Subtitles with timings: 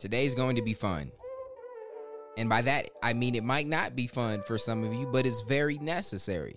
[0.00, 1.12] Today's going to be fun.
[2.38, 5.26] And by that, I mean it might not be fun for some of you, but
[5.26, 6.56] it's very necessary.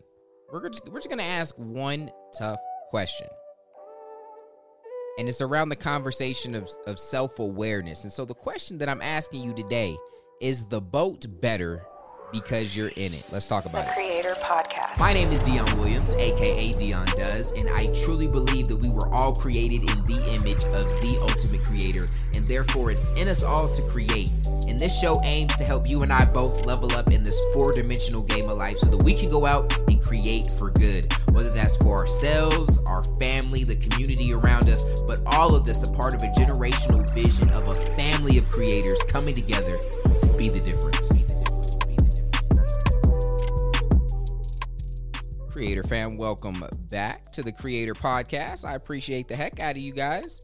[0.52, 2.60] We're just, we're just going to ask one tough
[2.90, 3.28] question.
[5.20, 8.04] And it's around the conversation of, of self awareness.
[8.04, 9.96] And so, the question that I'm asking you today
[10.42, 11.86] is the boat better
[12.32, 13.26] because you're in it?
[13.30, 14.13] Let's talk about it.
[14.44, 15.00] Podcast.
[15.00, 19.08] My name is Dion Williams, aka Dion Does, and I truly believe that we were
[19.14, 22.04] all created in the image of the ultimate creator,
[22.36, 24.34] and therefore it's in us all to create.
[24.68, 27.72] And this show aims to help you and I both level up in this four
[27.72, 31.50] dimensional game of life so that we can go out and create for good, whether
[31.50, 36.14] that's for ourselves, our family, the community around us, but all of this a part
[36.14, 39.78] of a generational vision of a family of creators coming together
[40.22, 40.38] to.
[40.38, 41.13] Be the difference.
[45.54, 48.66] Creator fam, welcome back to the Creator Podcast.
[48.66, 50.42] I appreciate the heck out of you guys.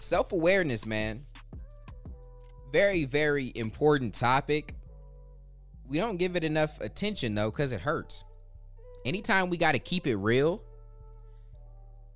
[0.00, 1.24] Self awareness, man.
[2.72, 4.74] Very, very important topic.
[5.88, 8.22] We don't give it enough attention though, because it hurts.
[9.06, 10.62] Anytime we got to keep it real,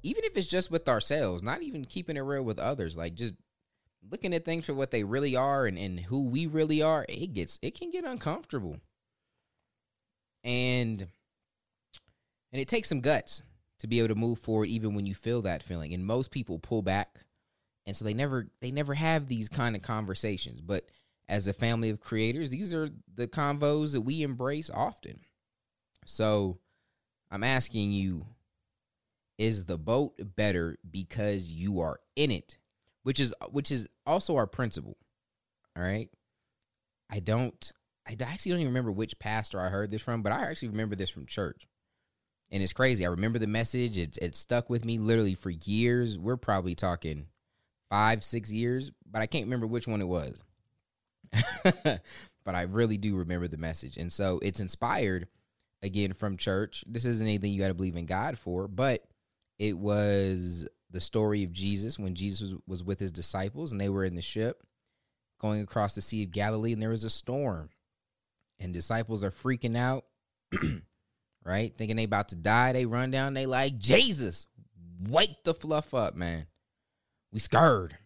[0.03, 3.33] even if it's just with ourselves, not even keeping it real with others, like just
[4.11, 7.33] looking at things for what they really are and, and who we really are, it
[7.33, 8.77] gets it can get uncomfortable.
[10.47, 11.07] And
[12.53, 13.43] and it takes some guts
[13.81, 15.93] to be able to move forward even when you feel that feeling.
[15.93, 17.21] And most people pull back
[17.87, 20.61] and so they never they never have these kind of conversations.
[20.61, 20.87] But
[21.29, 25.21] as a family of creators, these are the convos that we embrace often.
[26.07, 26.59] So
[27.31, 28.27] I'm asking you
[29.39, 32.57] is the boat better because you are in it
[33.03, 34.97] which is which is also our principle
[35.77, 36.11] all right
[37.11, 37.73] i don't
[38.07, 40.97] i actually don't even remember which pastor i heard this from but i actually remember
[40.97, 41.67] this from church.
[42.51, 43.05] And it's crazy.
[43.05, 43.99] I remember the message.
[43.99, 46.17] It, it stuck with me literally for years.
[46.17, 47.27] We're probably talking
[47.91, 50.43] five six years but i can't remember which one it was.
[52.45, 53.97] But i really do remember the message.
[53.97, 55.27] And so it's inspired
[55.83, 56.85] again from church.
[56.87, 59.05] This isn't anything you got to believe in god for but
[59.59, 63.89] it was the story of Jesus when Jesus was, was with his disciples and they
[63.89, 64.63] were in the ship
[65.41, 67.71] going across the Sea of Galilee and there was a storm.
[68.59, 70.05] And disciples are freaking out,
[71.45, 71.77] right?
[71.77, 72.73] Thinking they about to die.
[72.73, 74.47] They run down, they like, Jesus,
[75.09, 76.47] wake the fluff up, man.
[77.33, 77.97] We scared.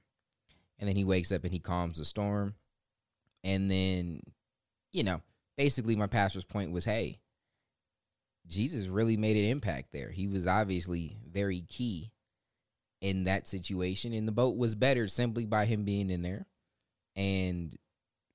[0.79, 2.55] And then he wakes up and he calms the storm.
[3.45, 4.23] And then,
[4.93, 5.21] you know,
[5.57, 7.21] basically my pastor's point was, hey,
[8.47, 10.11] Jesus really made an impact there.
[10.11, 12.13] He was obviously very key
[13.01, 16.47] in that situation and the boat was better simply by him being in there
[17.17, 17.77] and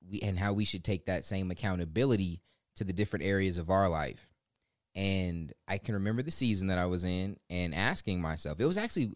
[0.08, 2.42] we and how we should take that same accountability
[2.76, 4.28] to the different areas of our life.
[4.94, 8.60] And I can remember the season that I was in and asking myself.
[8.60, 9.12] It was actually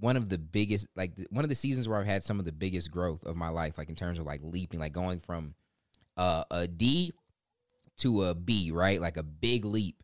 [0.00, 2.52] one of the biggest like one of the seasons where I've had some of the
[2.52, 5.54] biggest growth of my life like in terms of like leaping like going from
[6.16, 7.12] uh, a D
[7.98, 9.00] to a B, right?
[9.00, 10.02] Like a big leap.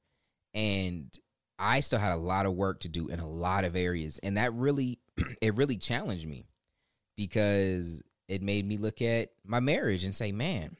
[0.54, 1.16] And
[1.58, 4.18] I still had a lot of work to do in a lot of areas.
[4.22, 4.98] And that really,
[5.42, 6.46] it really challenged me
[7.16, 10.76] because it made me look at my marriage and say, man,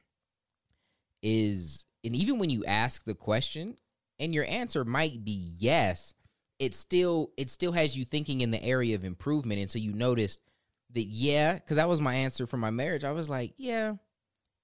[1.23, 3.77] is, and even when you ask the question
[4.19, 6.15] and your answer might be yes,
[6.59, 9.61] it still, it still has you thinking in the area of improvement.
[9.61, 10.39] And so you notice
[10.93, 13.05] that, yeah, because that was my answer for my marriage.
[13.05, 13.95] I was like, yeah,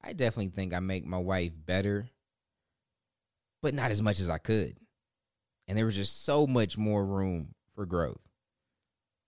[0.03, 2.09] I definitely think I make my wife better,
[3.63, 4.77] but not as much as I could
[5.67, 8.21] and there was just so much more room for growth.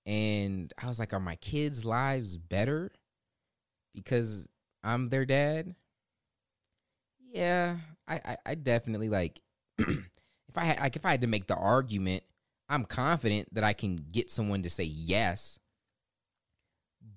[0.05, 2.93] And I was like, are my kids' lives better
[3.97, 4.49] because
[4.85, 5.75] I'm their dad?
[7.33, 9.43] Yeah, I, I, I definitely like
[9.79, 9.99] if
[10.55, 12.23] I had like if I had to make the argument,
[12.69, 15.59] I'm confident that I can get someone to say yes.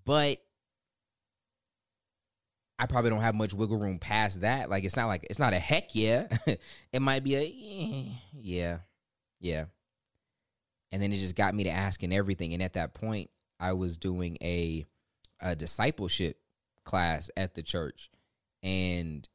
[0.05, 0.39] But
[2.79, 4.69] I probably don't have much wiggle room past that.
[4.69, 6.27] Like it's not like it's not a heck yeah.
[6.93, 8.77] it might be a eh, yeah.
[9.39, 9.65] Yeah.
[10.91, 12.53] And then it just got me to asking everything.
[12.53, 13.29] And at that point,
[13.59, 14.85] I was doing a,
[15.39, 16.37] a discipleship
[16.89, 18.09] class at the church.
[18.63, 19.27] And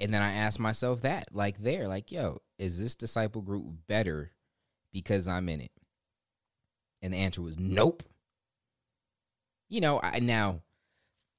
[0.00, 4.30] and then I asked myself that, like there, like, yo, is this disciple group better
[4.92, 5.72] because I'm in it?
[7.02, 8.02] And the answer was nope.
[9.68, 10.62] You know, I now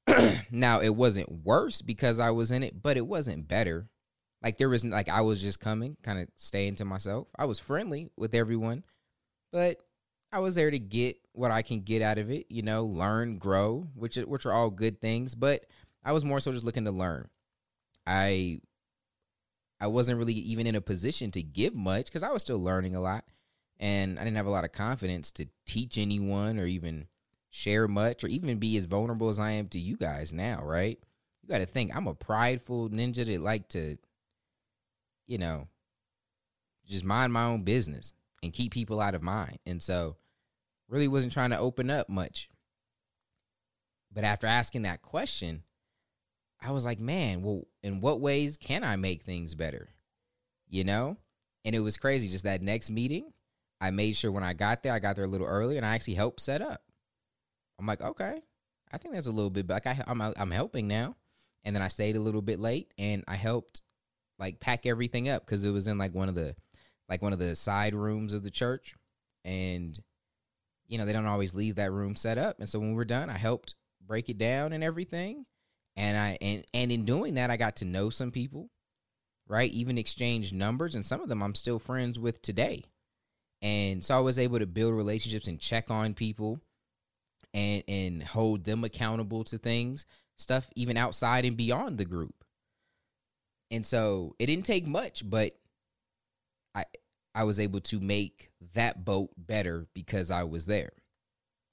[0.51, 3.89] now it wasn't worse because I was in it, but it wasn't better
[4.41, 7.27] like there was like I was just coming, kind of staying to myself.
[7.37, 8.83] I was friendly with everyone,
[9.51, 9.77] but
[10.31, 13.37] I was there to get what I can get out of it, you know, learn,
[13.37, 15.65] grow, which which are all good things, but
[16.03, 17.29] I was more so just looking to learn.
[18.05, 18.61] I
[19.79, 22.95] I wasn't really even in a position to give much cuz I was still learning
[22.95, 23.25] a lot
[23.79, 27.07] and I didn't have a lot of confidence to teach anyone or even
[27.49, 30.99] share much or even be as vulnerable as I am to you guys now, right?
[31.41, 33.97] You got to think I'm a prideful ninja that like to,
[35.25, 35.67] you know,
[36.85, 38.13] just mind my own business
[38.43, 39.59] and keep people out of mind.
[39.65, 40.17] And so,
[40.87, 42.49] really wasn't trying to open up much.
[44.11, 45.63] But after asking that question,
[46.61, 49.89] I was like, man, well, in what ways can I make things better?
[50.67, 51.17] You know?
[51.63, 52.27] And it was crazy.
[52.27, 53.31] Just that next meeting,
[53.79, 55.95] I made sure when I got there, I got there a little early and I
[55.95, 56.81] actually helped set up.
[57.79, 58.41] I'm like, okay,
[58.91, 61.15] I think that's a little bit like I, I'm I'm helping now.
[61.63, 63.81] And then I stayed a little bit late and I helped
[64.37, 66.55] like pack everything up because it was in like one of the
[67.09, 68.95] like one of the side rooms of the church,
[69.43, 69.99] and
[70.87, 72.59] you know they don't always leave that room set up.
[72.59, 73.75] And so when we're done, I helped
[74.05, 75.45] break it down and everything.
[75.95, 78.69] And I and and in doing that, I got to know some people,
[79.47, 79.71] right?
[79.71, 82.83] Even exchange numbers, and some of them I'm still friends with today.
[83.61, 86.61] And so I was able to build relationships and check on people
[87.53, 90.05] and and hold them accountable to things,
[90.37, 92.35] stuff even outside and beyond the group.
[93.71, 95.53] And so it didn't take much, but
[96.79, 96.85] I
[97.35, 100.91] I was able to make that boat better because I was there.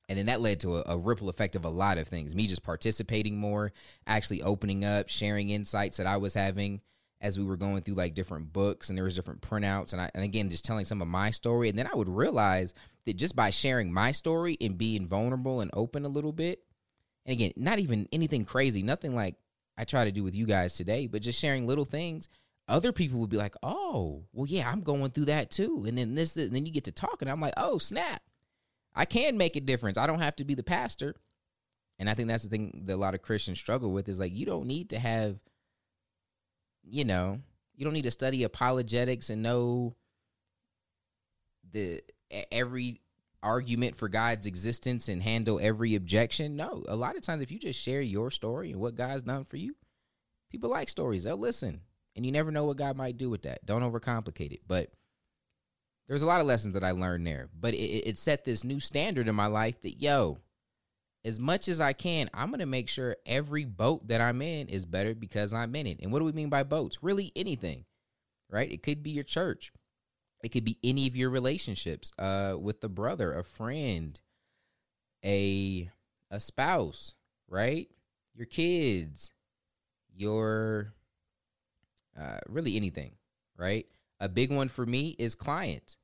[0.09, 2.37] And then that led to a, a, ripple effect of a lot of things.
[2.37, 3.73] Me just participating more,
[4.07, 6.81] actually opening up, sharing insights that I was having
[7.21, 10.11] as we were going through like different books and there was different printouts and I
[10.15, 11.69] and again just telling some of my story.
[11.69, 12.75] And then I would realize
[13.07, 16.61] that just by sharing my story and being vulnerable and open a little bit,
[17.25, 19.35] and again, not even anything crazy, nothing like
[19.77, 22.29] I try to do with you guys today, but just sharing little things
[22.69, 26.15] other people would be like, "Oh, well, yeah, I'm going through that too." And then
[26.15, 27.29] this, and then you get to talking.
[27.29, 28.23] I'm like, "Oh, snap!
[28.95, 29.99] I can make a difference.
[29.99, 31.15] I don't have to be the pastor."
[31.99, 34.33] And I think that's the thing that a lot of Christians struggle with is like,
[34.33, 35.39] you don't need to have,
[36.83, 37.41] you know,
[37.75, 39.97] you don't need to study apologetics and know
[41.73, 42.03] the
[42.51, 43.01] every
[43.43, 46.57] argument for God's existence and handle every objection.
[46.57, 49.45] No, a lot of times if you just share your story and what God's done
[49.45, 49.75] for you,
[50.51, 51.25] people like stories.
[51.25, 51.81] They'll listen
[52.17, 53.65] and you never know what God might do with that.
[53.67, 54.61] Don't overcomplicate it.
[54.67, 54.91] But
[56.09, 57.49] there's a lot of lessons that I learned there.
[57.59, 60.39] But it, it set this new standard in my life that, yo,
[61.25, 64.69] as much as I can, I'm going to make sure every boat that I'm in
[64.69, 66.01] is better because I'm in it.
[66.01, 67.03] And what do we mean by boats?
[67.03, 67.85] Really anything,
[68.49, 68.71] right?
[68.71, 69.73] It could be your church.
[70.43, 74.19] It could be any of your relationships uh, with a brother, a friend,
[75.25, 75.91] a
[76.31, 77.15] a spouse,
[77.49, 77.89] right?
[78.35, 79.33] Your kids,
[80.15, 80.95] your
[82.19, 83.13] uh, really anything,
[83.57, 83.87] right?
[84.21, 85.99] A big one for me is clients.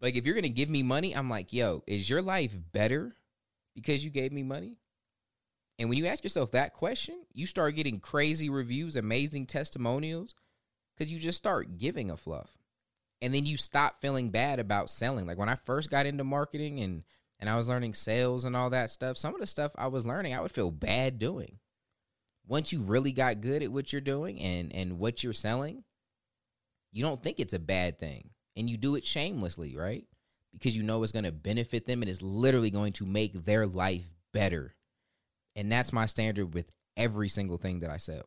[0.00, 3.16] Like if you're gonna give me money, I'm like, yo, is your life better
[3.74, 4.76] because you gave me money?
[5.78, 10.34] And when you ask yourself that question, you start getting crazy reviews, amazing testimonials,
[10.94, 12.50] because you just start giving a fluff.
[13.22, 15.26] And then you stop feeling bad about selling.
[15.26, 17.02] Like when I first got into marketing and
[17.38, 20.04] and I was learning sales and all that stuff, some of the stuff I was
[20.04, 21.58] learning, I would feel bad doing
[22.50, 25.84] once you really got good at what you're doing and and what you're selling,
[26.92, 28.28] you don't think it's a bad thing.
[28.56, 30.04] And you do it shamelessly, right?
[30.52, 33.68] Because you know it's going to benefit them and it's literally going to make their
[33.68, 34.02] life
[34.34, 34.74] better.
[35.54, 36.66] And that's my standard with
[36.96, 38.24] every single thing that I sell.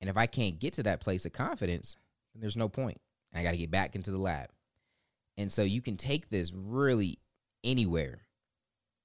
[0.00, 1.96] And if I can't get to that place of confidence,
[2.32, 3.00] then there's no point.
[3.34, 4.50] I got to get back into the lab.
[5.36, 7.18] And so you can take this really
[7.64, 8.22] anywhere.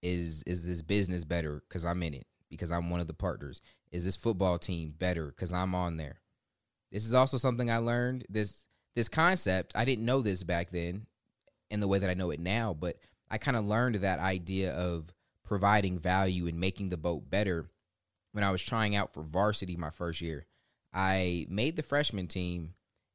[0.04, 2.28] Is is this business better because I'm in it?
[2.51, 3.61] Because I'm one of the partners.
[3.91, 6.21] Is this football team better because I'm on there?
[6.91, 8.25] This is also something I learned.
[8.29, 8.65] This
[8.95, 11.06] this concept I didn't know this back then,
[11.69, 12.73] in the way that I know it now.
[12.73, 12.97] But
[13.29, 15.13] I kind of learned that idea of
[15.44, 17.69] providing value and making the boat better
[18.33, 20.45] when I was trying out for varsity my first year.
[20.94, 22.73] I made the freshman team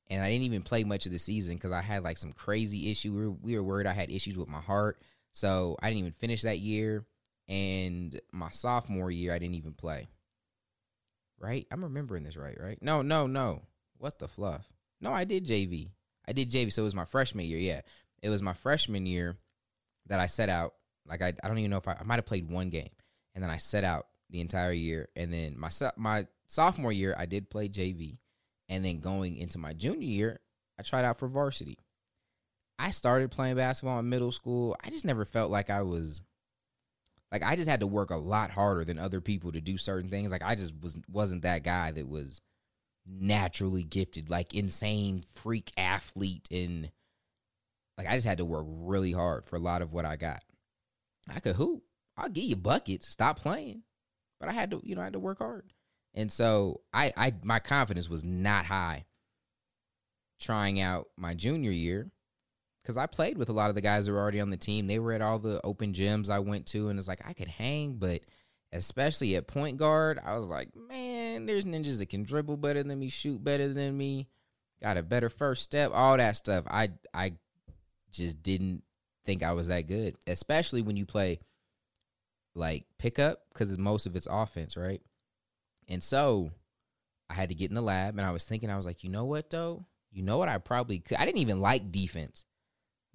[0.08, 2.90] and I didn't even play much of the season because I had like some crazy
[2.90, 3.12] issue.
[3.12, 5.00] We were, we were worried I had issues with my heart.
[5.32, 7.04] So I didn't even finish that year.
[7.48, 10.08] And my sophomore year, I didn't even play
[11.42, 11.66] right?
[11.70, 12.78] I'm remembering this right, right?
[12.80, 13.62] No, no, no.
[13.98, 14.64] What the fluff?
[15.00, 15.90] No, I did JV.
[16.26, 16.72] I did JV.
[16.72, 17.58] So it was my freshman year.
[17.58, 17.80] Yeah.
[18.22, 19.36] It was my freshman year
[20.06, 20.74] that I set out.
[21.04, 22.90] Like, I, I don't even know if I, I might have played one game.
[23.34, 25.08] And then I set out the entire year.
[25.16, 28.18] And then my, my sophomore year, I did play JV.
[28.68, 30.40] And then going into my junior year,
[30.78, 31.78] I tried out for varsity.
[32.78, 34.76] I started playing basketball in middle school.
[34.82, 36.20] I just never felt like I was
[37.32, 40.10] like I just had to work a lot harder than other people to do certain
[40.10, 40.30] things.
[40.30, 42.42] Like I just was wasn't that guy that was
[43.06, 46.90] naturally gifted, like insane freak athlete and
[47.96, 50.42] like I just had to work really hard for a lot of what I got.
[51.28, 51.82] I could hoop.
[52.18, 53.08] I'll give you buckets.
[53.08, 53.82] Stop playing.
[54.38, 55.72] But I had to, you know, I had to work hard.
[56.14, 59.06] And so I I my confidence was not high
[60.38, 62.10] trying out my junior year
[62.82, 64.86] because I played with a lot of the guys that were already on the team.
[64.86, 67.48] They were at all the open gyms I went to, and it's like I could
[67.48, 68.22] hang, but
[68.72, 72.98] especially at point guard, I was like, man, there's ninjas that can dribble better than
[72.98, 74.28] me, shoot better than me,
[74.82, 76.64] got a better first step, all that stuff.
[76.68, 77.34] I I
[78.10, 78.82] just didn't
[79.24, 81.40] think I was that good, especially when you play
[82.54, 85.00] like pickup because most of it's offense, right?
[85.88, 86.50] And so
[87.30, 89.10] I had to get in the lab, and I was thinking, I was like, you
[89.10, 89.86] know what though?
[90.10, 90.48] You know what?
[90.48, 91.18] I probably could.
[91.18, 92.44] I didn't even like defense.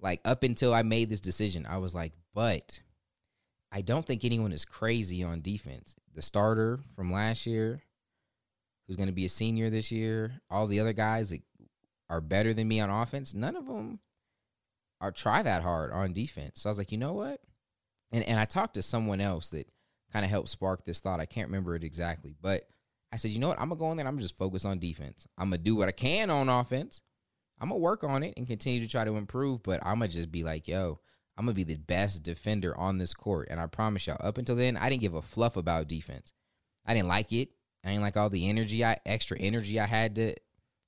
[0.00, 2.82] Like up until I made this decision, I was like, but
[3.72, 5.96] I don't think anyone is crazy on defense.
[6.14, 7.82] The starter from last year,
[8.86, 11.42] who's going to be a senior this year, all the other guys that
[12.08, 14.00] are better than me on offense, none of them
[15.00, 16.60] are try that hard on defense.
[16.60, 17.40] So I was like, you know what?
[18.10, 19.68] And and I talked to someone else that
[20.12, 21.20] kind of helped spark this thought.
[21.20, 22.68] I can't remember it exactly, but
[23.12, 23.60] I said, you know what?
[23.60, 24.06] I'm gonna go in there.
[24.06, 25.26] I'm gonna just focus on defense.
[25.36, 27.02] I'm gonna do what I can on offense.
[27.60, 29.62] I'm gonna work on it and continue to try to improve.
[29.62, 31.00] But I'm gonna just be like, yo,
[31.36, 33.48] I'm gonna be the best defender on this court.
[33.50, 36.32] And I promise y'all, up until then, I didn't give a fluff about defense.
[36.86, 37.50] I didn't like it.
[37.84, 40.34] I didn't like all the energy, I extra energy I had to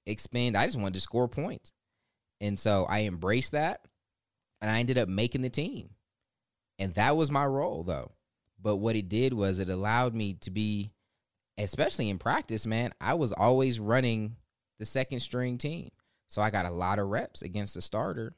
[0.06, 0.56] expend.
[0.56, 1.72] I just wanted to score points.
[2.40, 3.84] And so I embraced that
[4.60, 5.90] and I ended up making the team.
[6.78, 8.12] And that was my role though.
[8.60, 10.92] But what it did was it allowed me to be
[11.58, 14.36] especially in practice, man, I was always running
[14.78, 15.90] the second string team.
[16.30, 18.34] So I got a lot of reps against the starter.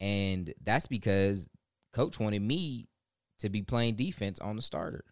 [0.00, 1.48] And that's because
[1.92, 2.88] coach wanted me
[3.38, 5.04] to be playing defense on the starter.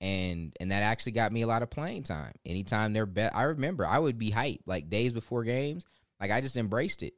[0.00, 2.32] And and that actually got me a lot of playing time.
[2.44, 5.84] Anytime they're bet I remember I would be hyped like days before games.
[6.20, 7.14] Like I just embraced it.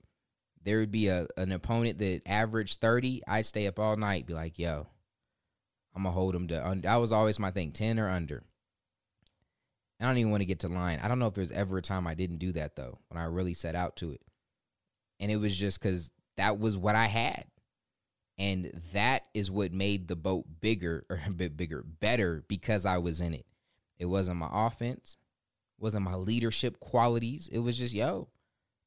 [0.63, 4.35] There would be a an opponent that averaged 30, I'd stay up all night, be
[4.35, 4.87] like, yo,
[5.95, 6.79] I'm gonna hold them to.
[6.83, 8.45] That was always my thing, ten or under.
[10.01, 11.01] I don't even want to get to line.
[11.03, 13.25] I don't know if there's ever a time I didn't do that though, when I
[13.27, 14.21] really set out to it,
[15.19, 17.47] and it was just because that was what I had,
[18.39, 22.99] and that is what made the boat bigger or a bit bigger, better because I
[22.99, 23.47] was in it.
[23.99, 25.17] It wasn't my offense,
[25.79, 27.49] wasn't my leadership qualities.
[27.51, 28.29] It was just yo,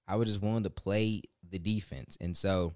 [0.07, 2.73] I was just willing to play the defense, and so.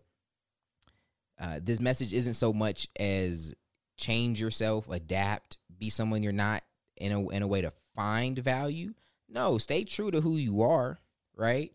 [1.40, 3.56] Uh, this message isn't so much as
[3.98, 6.64] change yourself, adapt, be someone you're not
[6.96, 8.94] in a in a way to find value.
[9.30, 11.00] No, stay true to who you are,
[11.36, 11.72] right?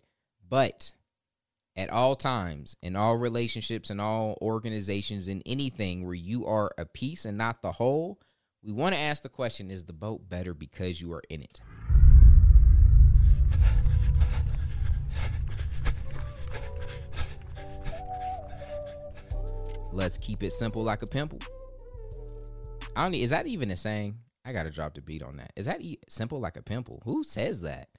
[0.49, 0.93] But
[1.77, 6.85] at all times, in all relationships, in all organizations, in anything where you are a
[6.85, 8.21] piece and not the whole,
[8.63, 11.61] we want to ask the question is the boat better because you are in it?
[19.93, 21.41] Let's keep it simple like a pimple.
[22.95, 23.15] I don't.
[23.15, 24.19] Is that even a saying?
[24.49, 25.53] I gotta drop the beat on that.
[25.57, 27.03] Is that e- simple like a pimple?
[27.05, 27.91] Who says that?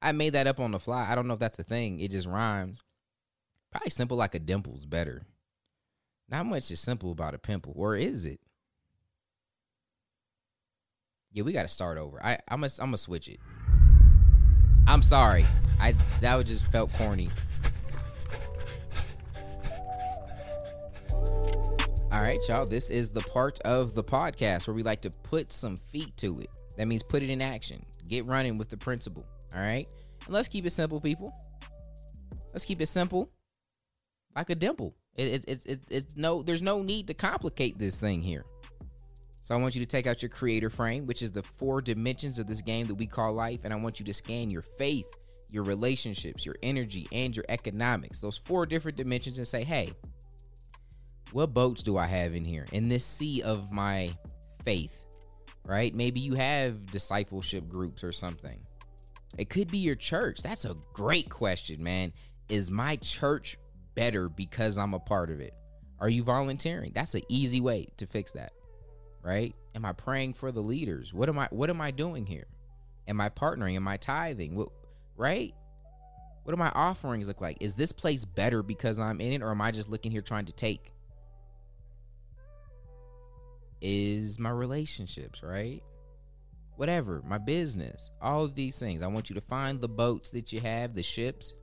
[0.00, 1.06] I made that up on the fly.
[1.06, 2.00] I don't know if that's a thing.
[2.00, 2.80] It just rhymes.
[3.70, 5.26] Probably simple like a dimple's better.
[6.30, 8.40] Not much is simple about a pimple, or is it?
[11.30, 12.24] Yeah, we got to start over.
[12.24, 13.38] I I'm gonna I'm switch it.
[14.86, 15.44] I'm sorry.
[15.78, 17.28] I that just felt corny.
[22.16, 22.64] All right, y'all.
[22.64, 26.40] This is the part of the podcast where we like to put some feet to
[26.40, 26.48] it.
[26.78, 27.84] That means put it in action.
[28.08, 29.26] Get running with the principle.
[29.54, 29.86] All right.
[30.24, 31.30] And let's keep it simple, people.
[32.54, 33.28] Let's keep it simple,
[34.34, 34.94] like a dimple.
[35.14, 38.46] It, it, it, it, it's no, there's no need to complicate this thing here.
[39.42, 42.38] So I want you to take out your creator frame, which is the four dimensions
[42.38, 45.06] of this game that we call life, and I want you to scan your faith,
[45.50, 48.20] your relationships, your energy, and your economics.
[48.20, 49.92] Those four different dimensions, and say, hey,
[51.32, 54.12] what boats do I have in here in this sea of my
[54.64, 55.04] faith?
[55.64, 55.94] Right?
[55.94, 58.60] Maybe you have discipleship groups or something.
[59.36, 60.42] It could be your church.
[60.42, 62.12] That's a great question, man.
[62.48, 63.58] Is my church
[63.94, 65.54] better because I'm a part of it?
[65.98, 66.92] Are you volunteering?
[66.94, 68.52] That's an easy way to fix that.
[69.22, 69.54] Right?
[69.74, 71.12] Am I praying for the leaders?
[71.12, 72.46] What am I what am I doing here?
[73.08, 73.76] Am I partnering?
[73.76, 74.54] Am I tithing?
[74.54, 74.68] What,
[75.16, 75.54] right?
[76.44, 77.56] What do my offerings look like?
[77.60, 80.44] Is this place better because I'm in it or am I just looking here trying
[80.44, 80.92] to take?
[83.86, 85.80] Is my relationships, right?
[86.74, 89.00] Whatever, my business, all of these things.
[89.00, 91.54] I want you to find the boats that you have, the ships,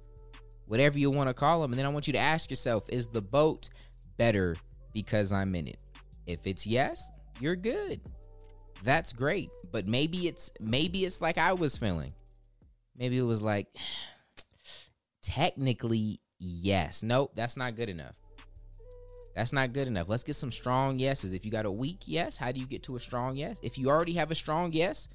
[0.68, 1.74] whatever you want to call them.
[1.74, 3.68] And then I want you to ask yourself, is the boat
[4.16, 4.56] better
[4.94, 5.80] because I'm in it?
[6.26, 7.12] If it's yes,
[7.42, 8.00] you're good.
[8.84, 9.50] That's great.
[9.74, 12.14] But maybe it's maybe it's like I was feeling.
[12.98, 13.68] Maybe it was like
[15.22, 17.04] technically yes.
[17.04, 18.16] Nope, that's not good enough.
[19.36, 20.10] That's not good enough.
[20.10, 21.34] Let's get some strong yeses.
[21.34, 23.60] If you got a weak yes, how do you get to a strong yes?
[23.64, 25.08] If you already have a strong yes,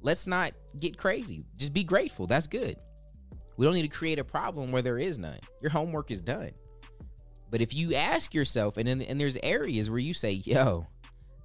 [0.00, 1.44] let's not get crazy.
[1.56, 2.26] Just be grateful.
[2.26, 2.76] That's good.
[3.56, 5.38] We don't need to create a problem where there is none.
[5.60, 6.52] Your homework is done.
[7.50, 10.86] But if you ask yourself, and, in, and there's areas where you say, yo,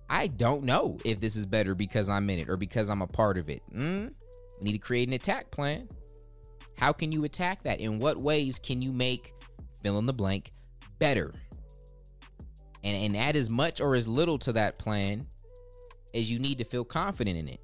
[0.09, 3.07] I don't know if this is better because I'm in it or because I'm a
[3.07, 3.61] part of it.
[3.73, 4.13] Mm,
[4.59, 5.87] we need to create an attack plan.
[6.77, 7.79] How can you attack that?
[7.79, 9.33] In what ways can you make
[9.83, 10.51] fill in the blank
[10.97, 11.33] better?
[12.83, 15.27] And, and add as much or as little to that plan
[16.13, 17.59] as you need to feel confident in it.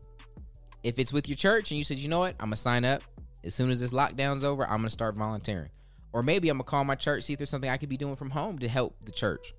[0.83, 3.01] If it's with your church and you said, you know what, I'm gonna sign up
[3.43, 5.69] as soon as this lockdown's over, I'm gonna start volunteering.
[6.13, 8.15] Or maybe I'm gonna call my church, see if there's something I could be doing
[8.15, 9.53] from home to help the church.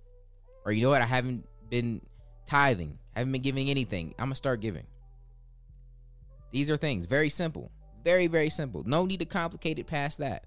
[0.65, 2.01] Or you know what, I haven't been
[2.47, 4.15] tithing, haven't been giving anything.
[4.19, 4.85] I'm gonna start giving.
[6.53, 7.71] These are things very simple,
[8.05, 8.85] very very simple.
[8.85, 10.45] No need to complicate it past that.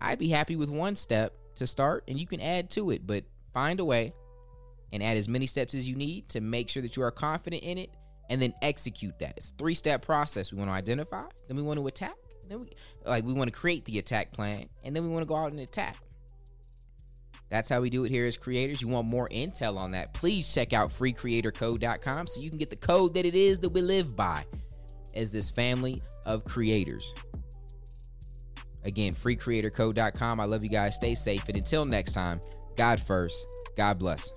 [0.00, 3.24] I'd be happy with one step to start, and you can add to it, but
[3.52, 4.14] find a way
[4.92, 7.62] and add as many steps as you need to make sure that you are confident
[7.62, 7.90] in it
[8.28, 9.34] and then execute that.
[9.36, 10.52] It's three step process.
[10.52, 12.14] We want to identify, then we want to attack,
[12.48, 12.70] then we
[13.04, 15.50] like we want to create the attack plan, and then we want to go out
[15.50, 15.96] and attack.
[17.50, 18.80] That's how we do it here as creators.
[18.80, 20.14] You want more intel on that?
[20.14, 23.80] Please check out freecreatorcode.com so you can get the code that it is that we
[23.80, 24.44] live by
[25.16, 27.12] as this family of creators.
[28.84, 30.40] Again, freecreatorcode.com.
[30.40, 30.94] I love you guys.
[30.94, 31.48] Stay safe.
[31.48, 32.40] And until next time,
[32.76, 33.44] God first.
[33.76, 34.32] God bless.